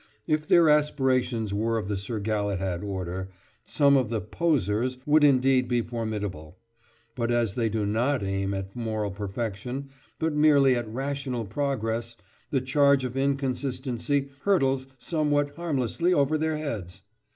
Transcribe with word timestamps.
If 0.25 0.47
their 0.47 0.67
aspirations 0.67 1.53
were 1.53 1.77
of 1.77 1.87
the 1.87 1.95
Sir 1.95 2.19
Galahad 2.19 2.83
order, 2.83 3.29
some 3.65 3.95
of 3.95 4.09
the 4.09 4.19
"posers" 4.19 4.97
would 5.05 5.23
indeed 5.23 5.67
be 5.67 5.83
formidable; 5.83 6.57
but 7.15 7.29
as 7.29 7.53
they 7.53 7.69
do 7.69 7.85
not 7.85 8.23
aim 8.23 8.51
at 8.55 8.75
moral 8.75 9.11
perfection, 9.11 9.91
but 10.17 10.33
merely 10.33 10.75
at 10.75 10.87
rational 10.91 11.45
progress, 11.45 12.17
the 12.49 12.61
charge 12.61 13.05
of 13.05 13.15
inconsistency 13.15 14.29
hurtles 14.41 14.87
somewhat 14.97 15.51
harmlessly 15.55 16.15
over 16.15 16.35
their 16.35 16.57
heads. 16.57 17.03